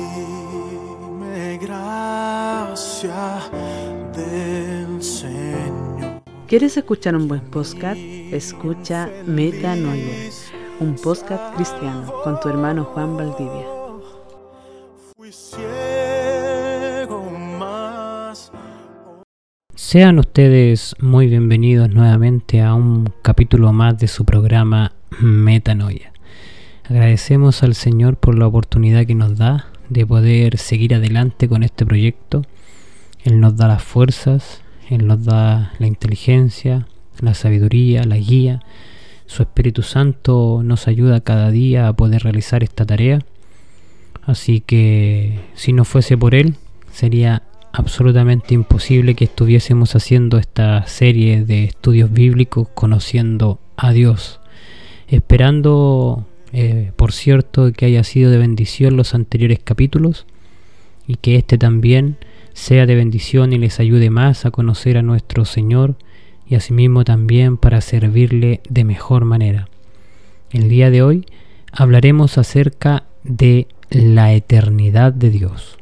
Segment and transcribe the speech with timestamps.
[0.00, 3.50] Dime gracia
[4.16, 6.22] del Señor.
[6.46, 8.00] ¿Quieres escuchar un buen podcast?
[8.00, 10.30] Escucha Metanoia,
[10.80, 13.66] un podcast cristiano con tu hermano Juan Valdivia.
[19.74, 26.12] Sean ustedes muy bienvenidos nuevamente a un capítulo más de su programa Metanoia.
[26.88, 31.84] Agradecemos al Señor por la oportunidad que nos da de poder seguir adelante con este
[31.84, 32.46] proyecto.
[33.24, 36.86] Él nos da las fuerzas, Él nos da la inteligencia,
[37.20, 38.62] la sabiduría, la guía.
[39.26, 43.20] Su Espíritu Santo nos ayuda cada día a poder realizar esta tarea.
[44.22, 46.54] Así que si no fuese por Él,
[46.92, 54.40] sería absolutamente imposible que estuviésemos haciendo esta serie de estudios bíblicos conociendo a Dios.
[55.08, 60.26] Esperando, eh, por cierto, que haya sido de bendición los anteriores capítulos
[61.06, 62.16] y que este también
[62.52, 65.96] sea de bendición y les ayude más a conocer a nuestro Señor
[66.48, 69.68] y asimismo también para servirle de mejor manera.
[70.50, 71.26] El día de hoy
[71.72, 75.78] hablaremos acerca de la eternidad de Dios.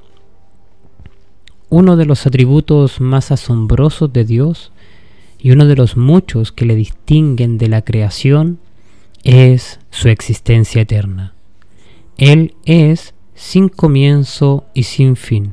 [1.71, 4.73] Uno de los atributos más asombrosos de Dios
[5.39, 8.59] y uno de los muchos que le distinguen de la creación
[9.29, 11.35] es su existencia eterna.
[12.17, 15.53] Él es sin comienzo y sin fin.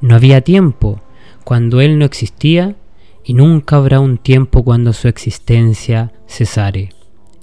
[0.00, 1.02] No había tiempo
[1.44, 2.74] cuando Él no existía
[3.22, 6.88] y nunca habrá un tiempo cuando su existencia cesare.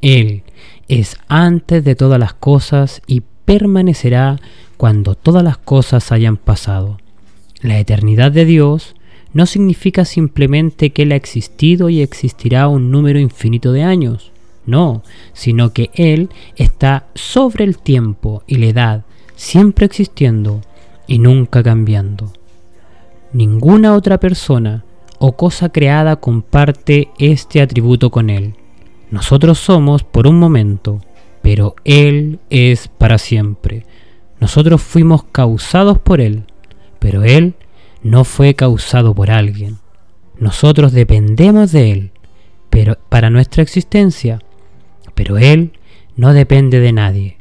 [0.01, 0.41] Él
[0.87, 4.39] es antes de todas las cosas y permanecerá
[4.75, 6.97] cuando todas las cosas hayan pasado.
[7.61, 8.95] La eternidad de Dios
[9.33, 14.32] no significa simplemente que Él ha existido y existirá un número infinito de años.
[14.65, 19.05] No, sino que Él está sobre el tiempo y la edad,
[19.35, 20.61] siempre existiendo
[21.07, 22.31] y nunca cambiando.
[23.33, 24.85] Ninguna otra persona
[25.19, 28.55] o cosa creada comparte este atributo con Él.
[29.09, 30.99] Nosotros somos por un momento,
[31.41, 33.85] pero Él es para siempre.
[34.39, 36.45] Nosotros fuimos causados por Él,
[36.99, 37.55] pero Él
[38.01, 39.77] no fue causado por alguien.
[40.37, 42.11] Nosotros dependemos de Él,
[42.69, 44.39] pero para nuestra existencia,
[45.15, 45.73] pero Él
[46.15, 47.37] no depende de nadie.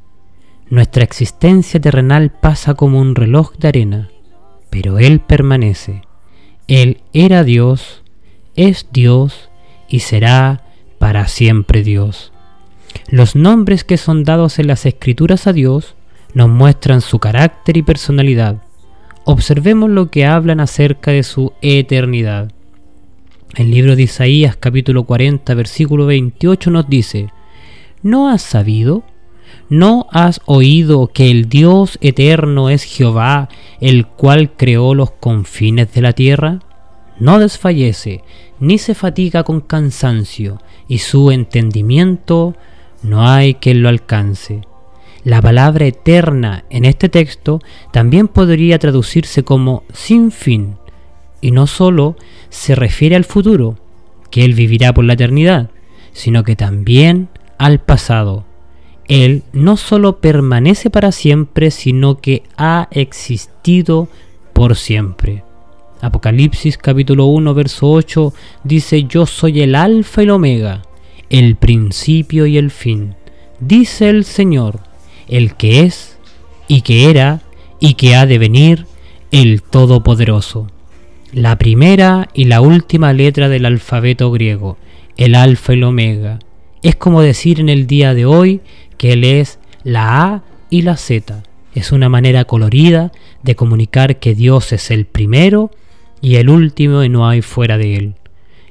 [0.70, 4.10] Nuestra existencia terrenal pasa como un reloj de arena,
[4.70, 6.02] pero Él permanece.
[6.68, 8.02] Él era Dios,
[8.56, 9.50] es Dios
[9.88, 10.64] y será
[10.98, 12.32] para siempre Dios.
[13.08, 15.94] Los nombres que son dados en las escrituras a Dios
[16.34, 18.62] nos muestran su carácter y personalidad.
[19.24, 22.50] Observemos lo que hablan acerca de su eternidad.
[23.54, 27.28] El libro de Isaías capítulo 40 versículo 28 nos dice,
[28.02, 29.04] ¿No has sabido?
[29.68, 33.48] ¿No has oído que el Dios eterno es Jehová,
[33.80, 36.58] el cual creó los confines de la tierra?
[37.20, 38.24] No desfallece,
[38.58, 40.58] ni se fatiga con cansancio,
[40.88, 42.56] y su entendimiento
[43.02, 44.62] no hay quien lo alcance.
[45.22, 47.60] La palabra eterna en este texto
[47.92, 50.76] también podría traducirse como sin fin,
[51.40, 52.16] y no solo
[52.50, 53.78] se refiere al futuro,
[54.30, 55.70] que Él vivirá por la eternidad,
[56.12, 58.44] sino que también al pasado.
[59.08, 64.08] Él no solo permanece para siempre, sino que ha existido
[64.52, 65.44] por siempre.
[66.00, 68.32] Apocalipsis capítulo 1 verso 8
[68.64, 70.82] dice, yo soy el alfa y el omega,
[71.30, 73.14] el principio y el fin.
[73.60, 74.80] Dice el Señor,
[75.28, 76.18] el que es
[76.66, 77.42] y que era
[77.80, 78.86] y que ha de venir,
[79.30, 80.68] el Todopoderoso.
[81.32, 84.76] La primera y la última letra del alfabeto griego,
[85.16, 86.38] el alfa y el omega
[86.82, 88.60] es como decir en el día de hoy
[88.98, 91.42] que Él es la A y la Z.
[91.74, 93.12] Es una manera colorida
[93.42, 95.70] de comunicar que Dios es el primero
[96.20, 98.14] y el último y no hay fuera de Él.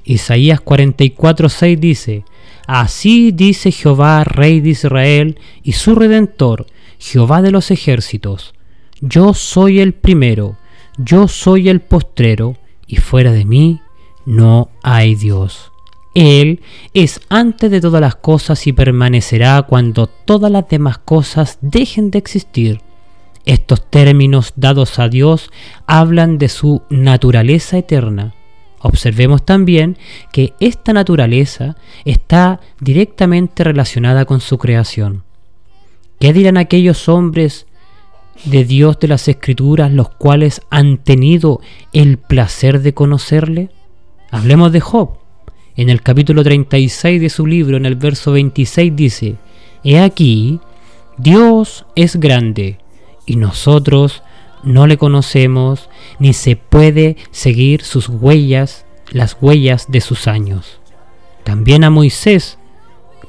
[0.04, 2.24] Isaías 44:6 dice,
[2.68, 6.68] Así dice Jehová, Rey de Israel, y su Redentor,
[7.00, 8.54] Jehová de los ejércitos,
[9.02, 10.58] Yo soy el primero,
[10.98, 12.56] yo soy el postrero,
[12.88, 13.82] y fuera de mí
[14.26, 15.71] no hay Dios.
[16.14, 16.62] Él
[16.94, 22.20] es antes de todas las cosas y permanecerá cuando todas las demás cosas dejen de
[22.20, 22.82] existir.
[23.46, 25.52] Estos términos dados a Dios
[25.88, 28.36] hablan de su naturaleza eterna.
[28.80, 29.98] Observemos también
[30.32, 35.24] que esta naturaleza está directamente relacionada con su creación.
[36.20, 37.68] ¿Qué dirán aquellos hombres
[38.46, 41.62] de Dios de las Escrituras los cuales han tenido
[41.94, 43.70] el placer de conocerle?
[44.30, 45.21] Hablemos de Job.
[45.76, 49.36] En el capítulo 36 de su libro, en el verso 26 dice,
[49.84, 50.60] He aquí,
[51.18, 52.78] Dios es grande
[53.26, 54.22] y nosotros
[54.64, 55.90] no le conocemos
[56.20, 60.80] ni se puede seguir sus huellas, las huellas de sus años.
[61.44, 62.58] También a Moisés,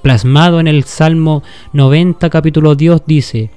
[0.03, 1.43] plasmado en el Salmo
[1.73, 3.51] 90 capítulo Dios dice,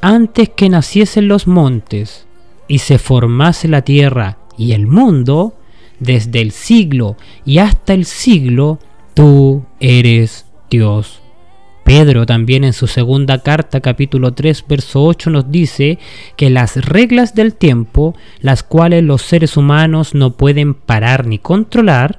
[0.00, 2.26] antes que naciesen los montes
[2.68, 5.54] y se formase la tierra y el mundo,
[6.00, 8.78] desde el siglo y hasta el siglo,
[9.14, 11.20] tú eres Dios.
[11.84, 15.98] Pedro también en su segunda carta capítulo 3 verso 8 nos dice
[16.36, 22.18] que las reglas del tiempo, las cuales los seres humanos no pueden parar ni controlar,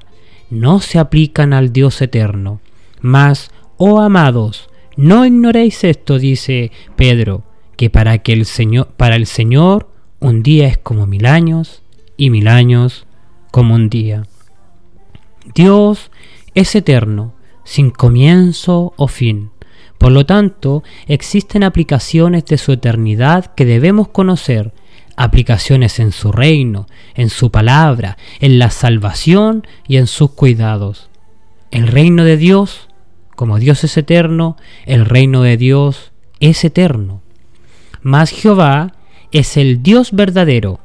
[0.50, 2.60] no se aplican al Dios eterno.
[3.00, 7.42] Mas, oh amados, no ignoréis esto, dice Pedro,
[7.76, 9.88] que para que el Señor, para el Señor
[10.20, 11.82] un día es como mil años
[12.16, 13.06] y mil años
[13.52, 14.24] como un día.
[15.54, 16.10] Dios
[16.54, 19.50] es eterno, sin comienzo o fin.
[19.98, 24.72] Por lo tanto, existen aplicaciones de su eternidad que debemos conocer,
[25.16, 31.08] aplicaciones en su reino, en su palabra, en la salvación y en sus cuidados.
[31.70, 32.88] El reino de Dios,
[33.36, 34.56] como Dios es eterno,
[34.86, 37.22] el reino de Dios es eterno.
[38.00, 38.94] Mas Jehová
[39.30, 40.80] es el Dios verdadero,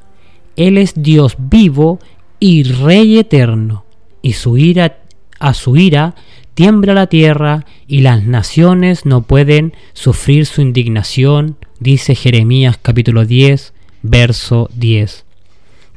[0.56, 2.00] Él es Dios vivo
[2.40, 3.86] y Rey eterno,
[4.22, 5.00] y su ira
[5.40, 6.16] a su ira
[6.54, 13.74] tiembla la tierra y las naciones no pueden sufrir su indignación, dice Jeremías capítulo 10,
[14.02, 15.26] verso 10.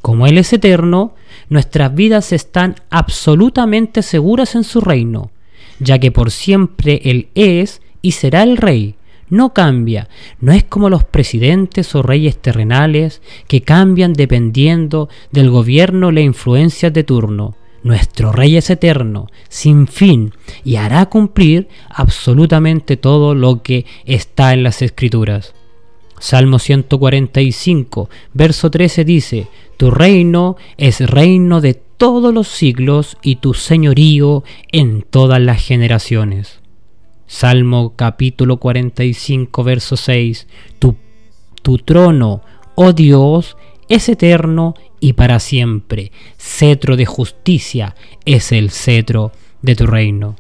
[0.03, 1.15] Como Él es eterno,
[1.49, 5.31] nuestras vidas están absolutamente seguras en su reino,
[5.79, 8.97] ya que por siempre Él es y será el Rey.
[9.31, 10.09] No cambia,
[10.41, 16.93] no es como los presidentes o reyes terrenales que cambian dependiendo del gobierno la influencias
[16.93, 17.57] de turno.
[17.83, 20.35] Nuestro Rey es eterno, sin fin,
[20.65, 25.55] y hará cumplir absolutamente todo lo que está en las Escrituras.
[26.19, 29.49] Salmo 145, verso 13 dice,
[29.79, 36.60] Tu reino es reino de todos los siglos y tu señorío en todas las generaciones.
[37.33, 40.49] Salmo capítulo 45, verso 6,
[40.81, 42.43] Tu, trono,
[42.75, 43.57] oh Dios,
[43.89, 46.11] es eterno y para siempre.
[46.37, 47.95] Cetro de justicia
[48.25, 49.31] es el cetro
[49.63, 50.35] de tu reino.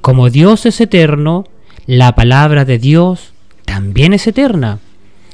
[0.00, 1.44] Como Dios es eterno,
[1.86, 3.32] la palabra de Dios
[3.64, 4.80] también es eterna.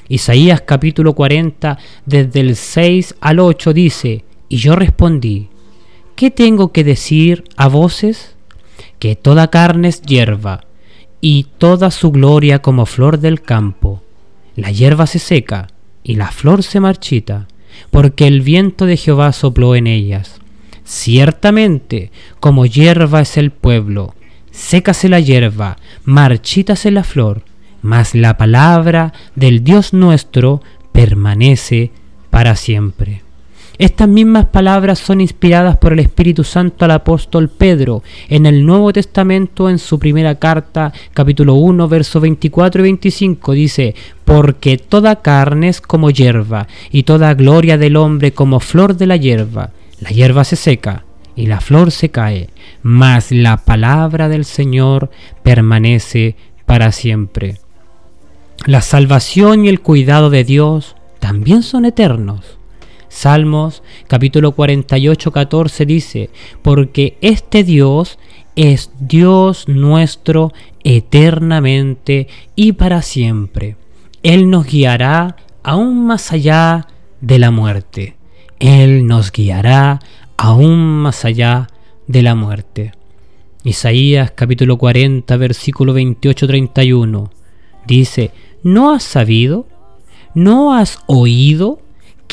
[0.09, 5.49] Isaías capítulo 40, desde el 6 al 8 dice, y yo respondí,
[6.17, 8.37] ¿qué tengo que decir a voces?
[8.99, 10.67] Que toda carne es hierba,
[11.25, 14.03] y toda su gloria como flor del campo.
[14.57, 15.69] La hierba se seca,
[16.03, 17.47] y la flor se marchita,
[17.91, 20.41] porque el viento de Jehová sopló en ellas.
[20.85, 22.11] Ciertamente,
[22.41, 24.15] como hierba es el pueblo,
[24.51, 27.45] sécase la hierba, marchítase la flor,
[27.83, 30.61] mas la palabra del Dios nuestro
[30.91, 31.93] permanece
[32.31, 33.23] para siempre.
[33.79, 38.93] Estas mismas palabras son inspiradas por el Espíritu Santo al apóstol Pedro en el Nuevo
[38.93, 43.53] Testamento en su primera carta, capítulo 1, versos 24 y 25.
[43.53, 49.07] Dice, porque toda carne es como hierba, y toda gloria del hombre como flor de
[49.07, 49.71] la hierba.
[50.01, 51.05] La hierba se seca
[51.35, 52.51] y la flor se cae,
[52.83, 55.11] mas la palabra del Señor
[55.43, 56.37] permanece
[56.67, 57.59] para siempre.
[58.67, 62.58] La salvación y el cuidado de Dios también son eternos.
[63.13, 66.31] Salmos capítulo 48, 14 dice,
[66.63, 68.19] porque este Dios
[68.57, 70.51] es Dios nuestro
[70.83, 72.27] eternamente
[72.57, 73.77] y para siempre.
[74.23, 76.89] Él nos guiará aún más allá
[77.21, 78.17] de la muerte.
[78.59, 80.01] Él nos guiará
[80.39, 81.69] aún más allá
[82.07, 82.93] de la muerte.
[83.63, 87.29] Isaías capítulo 40 versículo 28-31
[87.87, 88.31] dice,
[88.63, 89.67] ¿no has sabido?
[90.35, 91.79] ¿No has oído?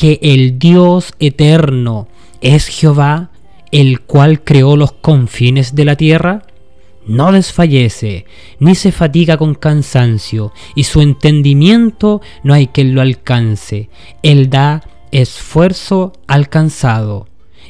[0.00, 2.08] Que el Dios eterno
[2.40, 3.32] es Jehová,
[3.70, 6.44] el cual creó los confines de la tierra?
[7.06, 8.24] No desfallece,
[8.60, 13.90] ni se fatiga con cansancio, y su entendimiento no hay quien lo alcance.
[14.22, 17.28] Él da esfuerzo al cansado,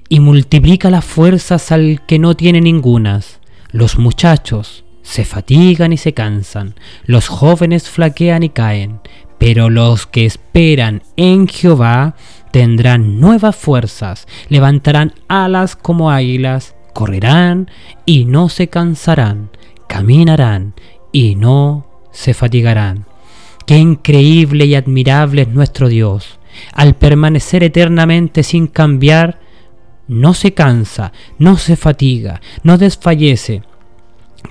[0.08, 3.40] y multiplica las fuerzas al que no tiene ningunas.
[3.72, 9.00] Los muchachos se fatigan y se cansan, los jóvenes flaquean y caen,
[9.40, 12.14] pero los que esperan en Jehová
[12.52, 17.70] tendrán nuevas fuerzas, levantarán alas como águilas, correrán
[18.04, 19.48] y no se cansarán,
[19.88, 20.74] caminarán
[21.10, 23.06] y no se fatigarán.
[23.66, 26.38] Qué increíble y admirable es nuestro Dios.
[26.74, 29.40] Al permanecer eternamente sin cambiar,
[30.06, 33.62] no se cansa, no se fatiga, no desfallece.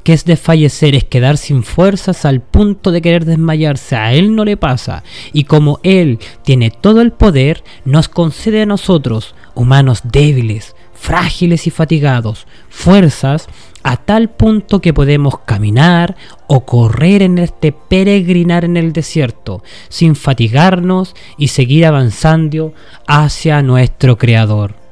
[0.04, 3.96] Que es desfallecer, es quedar sin fuerzas al punto de querer desmayarse.
[3.96, 5.04] A Él no le pasa.
[5.34, 11.72] Y como Él tiene todo el poder, nos concede a nosotros, humanos débiles, frágiles y
[11.72, 13.48] fatigados, fuerzas
[13.84, 16.16] a tal punto que podemos caminar
[16.48, 22.74] o correr en este peregrinar en el desierto, sin fatigarnos y seguir avanzando
[23.08, 24.89] hacia nuestro Creador.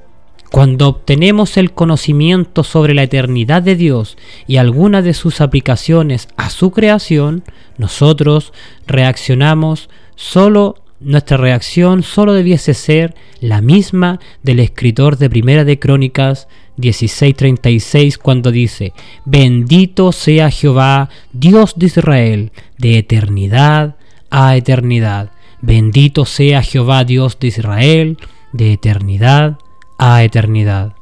[0.52, 6.50] Cuando obtenemos el conocimiento sobre la eternidad de Dios y algunas de sus aplicaciones a
[6.50, 7.44] su creación,
[7.78, 8.54] nosotros
[8.86, 16.48] reaccionamos solo nuestra reacción solo debiese ser la misma del escritor de Primera de Crónicas
[16.78, 23.96] 16:36 cuando dice, bendito sea Jehová, Dios de Israel, de eternidad
[24.32, 25.32] a eternidad.
[25.62, 28.18] Bendito sea Jehová, Dios de Israel,
[28.52, 29.60] de eternidad
[29.98, 30.94] a eternidad.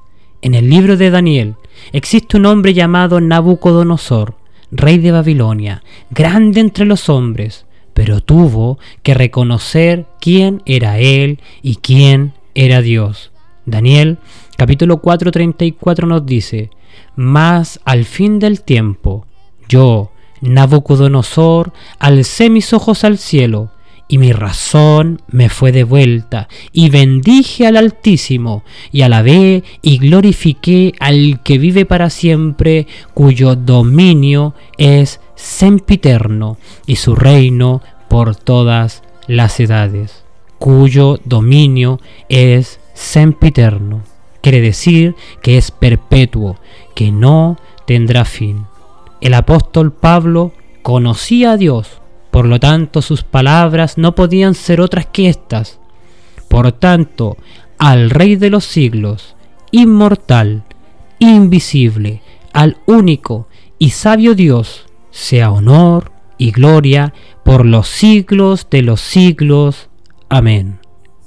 [0.42, 1.56] En el libro de Daniel
[1.92, 4.36] existe un hombre llamado Nabucodonosor,
[4.72, 11.78] rey de Babilonia, grande entre los hombres, pero tuvo que reconocer quién era él y
[11.78, 13.32] quién era Dios.
[13.66, 14.20] Daniel
[14.58, 16.70] capítulo 4:34 nos dice,
[17.16, 19.26] Mas al fin del tiempo,
[19.68, 20.12] yo,
[20.42, 23.72] Nabucodonosor, alcé mis ojos al cielo,
[24.08, 31.42] y mi razón me fue devuelta, y bendije al Altísimo, y alabé y glorifiqué al
[31.44, 40.24] que vive para siempre, cuyo dominio es sempiterno, y su reino por todas las edades,
[40.60, 44.04] cuyo dominio es sempiterno.
[44.42, 46.58] Quiere decir que es perpetuo,
[46.94, 47.58] que no
[47.88, 48.68] tendrá fin.
[49.20, 52.00] El apóstol Pablo conocía a Dios,
[52.36, 55.80] por lo tanto, sus palabras no podían ser otras que estas.
[56.50, 57.38] Por tanto,
[57.78, 59.38] al Rey de los siglos,
[59.72, 60.66] inmortal,
[61.20, 63.48] invisible, al único
[63.80, 67.14] y sabio Dios, sea honor y gloria
[67.46, 69.88] por los siglos de los siglos.
[70.28, 70.80] Amén.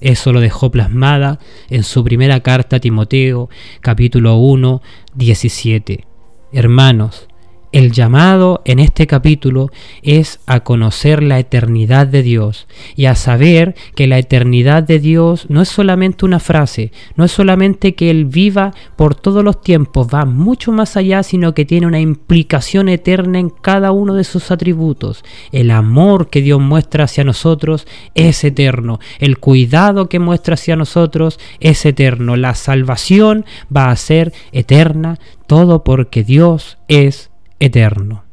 [0.02, 1.38] Eso lo dejó plasmada
[1.70, 3.48] en su primera carta a Timoteo,
[3.80, 4.82] capítulo 1,
[5.14, 6.04] 17.
[6.52, 7.27] Hermanos,
[7.72, 9.70] el llamado en este capítulo
[10.02, 15.46] es a conocer la eternidad de Dios y a saber que la eternidad de Dios
[15.48, 20.08] no es solamente una frase, no es solamente que Él viva por todos los tiempos,
[20.12, 24.50] va mucho más allá, sino que tiene una implicación eterna en cada uno de sus
[24.50, 25.24] atributos.
[25.52, 31.38] El amor que Dios muestra hacia nosotros es eterno, el cuidado que muestra hacia nosotros
[31.60, 33.44] es eterno, la salvación
[33.74, 37.27] va a ser eterna, todo porque Dios es
[37.60, 38.24] eterno.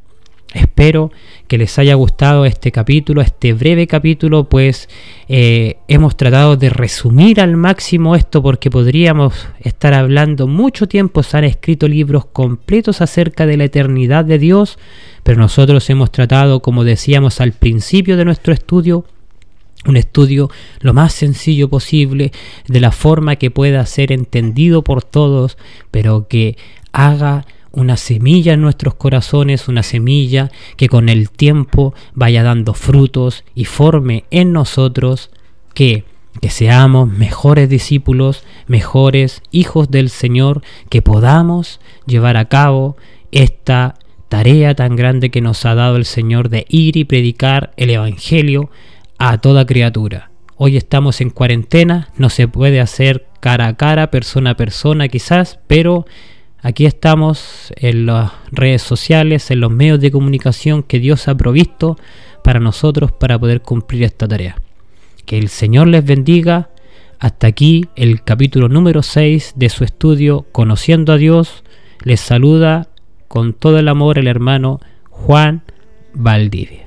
[0.56, 1.12] Espero
[1.50, 4.88] que les haya gustado este capítulo, este breve capítulo, pues
[5.28, 11.38] eh, hemos tratado de resumir al máximo esto porque podríamos estar hablando mucho tiempo, se
[11.38, 14.80] han escrito libros completos acerca de la eternidad de Dios,
[15.24, 19.04] pero nosotros hemos tratado, como decíamos al principio de nuestro estudio,
[19.86, 22.32] un estudio lo más sencillo posible,
[22.66, 25.58] de la forma que pueda ser entendido por todos,
[25.92, 26.58] pero que
[26.94, 33.44] haga una semilla en nuestros corazones, una semilla que con el tiempo vaya dando frutos
[33.54, 35.30] y forme en nosotros
[35.74, 36.06] que,
[36.42, 42.98] que seamos mejores discípulos, mejores hijos del Señor, que podamos llevar a cabo
[43.32, 43.96] esta
[44.30, 48.70] tarea tan grande que nos ha dado el Señor de ir y predicar el Evangelio
[49.18, 50.32] a toda criatura.
[50.58, 55.60] Hoy estamos en cuarentena, no se puede hacer cara a cara, persona a persona quizás,
[55.68, 56.06] pero
[56.66, 61.96] Aquí estamos en las redes sociales, en los medios de comunicación que Dios ha provisto
[62.44, 64.60] para nosotros para poder cumplir esta tarea.
[65.28, 66.72] Que el Señor les bendiga.
[67.20, 71.64] Hasta aquí el capítulo número 6 de su estudio Conociendo a Dios.
[72.04, 72.88] Les saluda
[73.28, 74.80] con todo el amor el hermano
[75.12, 75.62] Juan
[76.16, 76.85] Valdivia.